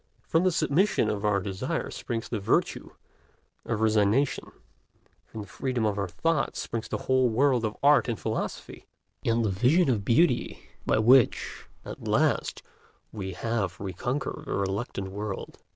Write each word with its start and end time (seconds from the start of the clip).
From 0.23 0.43
the 0.43 0.51
submission 0.51 1.11
of 1.11 1.23
our 1.23 1.39
desires 1.39 1.93
springs 1.93 2.27
the 2.27 2.39
virtue 2.39 2.89
of 3.65 3.81
resignation; 3.81 4.51
from 5.27 5.41
the 5.41 5.47
freedom 5.47 5.85
of 5.85 5.99
our 5.99 6.07
thoughts 6.07 6.59
springs 6.59 6.87
the 6.87 6.97
whole 7.05 7.29
world 7.29 7.63
of 7.63 7.77
art 7.83 8.07
and 8.09 8.19
philosophy, 8.19 8.87
and 9.23 9.45
the 9.45 9.49
vision 9.51 9.91
of 9.91 10.03
beauty 10.03 10.57
by 10.87 10.97
which, 10.97 11.67
at 11.85 12.07
last, 12.07 12.63
we 13.11 13.33
half 13.33 13.79
reconquer 13.79 14.41
the 14.43 14.53
reluctant 14.55 15.11
world. 15.11 15.59